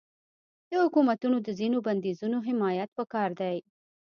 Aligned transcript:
د 0.69 0.71
حکومتونو 0.83 1.37
د 1.41 1.47
ځینو 1.59 1.77
بندیزونو 1.87 2.37
حمایت 2.47 2.89
پکار 2.97 3.29
دی. 3.41 3.57